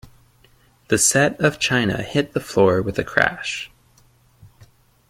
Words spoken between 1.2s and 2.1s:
of china